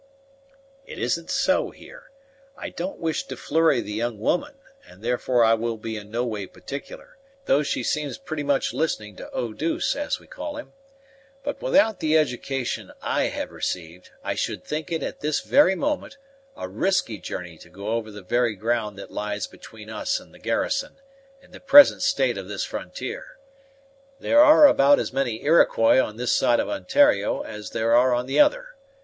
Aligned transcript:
"It 0.87 0.97
isn't 0.97 1.29
so 1.29 1.69
here. 1.69 2.09
I 2.57 2.69
don't 2.71 2.97
wish 2.97 3.21
to 3.27 3.37
flurry 3.37 3.81
the 3.81 3.91
young 3.93 4.17
woman, 4.17 4.55
and 4.83 5.03
therefore 5.03 5.43
I 5.43 5.53
will 5.53 5.77
be 5.77 5.95
in 5.95 6.09
no 6.09 6.25
way 6.25 6.47
particular, 6.47 7.19
though 7.45 7.61
she 7.61 7.83
seems 7.83 8.17
pretty 8.17 8.41
much 8.41 8.73
listening 8.73 9.15
to 9.17 9.29
Eau 9.29 9.53
douce, 9.53 9.95
as 9.95 10.19
we 10.19 10.25
call 10.25 10.57
him; 10.57 10.73
but 11.43 11.61
without 11.61 11.99
the 11.99 12.17
edication 12.17 12.91
I 13.03 13.25
have 13.25 13.51
received, 13.51 14.09
I 14.23 14.33
should 14.33 14.63
think 14.63 14.91
it 14.91 15.03
at 15.03 15.19
this 15.19 15.41
very 15.41 15.75
moment, 15.75 16.17
a 16.57 16.67
risky 16.67 17.19
journey 17.19 17.59
to 17.59 17.69
go 17.69 17.89
over 17.89 18.09
the 18.09 18.23
very 18.23 18.55
ground 18.55 18.97
that 18.97 19.11
lies 19.11 19.45
between 19.45 19.91
us 19.91 20.19
and 20.19 20.33
the 20.33 20.39
garrison, 20.39 20.95
in 21.43 21.51
the 21.51 21.59
present 21.59 22.01
state 22.01 22.39
of 22.39 22.47
this 22.47 22.63
frontier. 22.63 23.37
There 24.19 24.39
are 24.43 24.65
about 24.65 24.97
as 24.97 25.13
many 25.13 25.43
Iroquois 25.43 25.99
on 26.03 26.17
this 26.17 26.33
side 26.33 26.59
of 26.59 26.69
Ontario 26.69 27.41
as 27.43 27.69
there 27.69 27.93
are 27.95 28.15
on 28.15 28.25
the 28.25 28.39
other. 28.39 28.69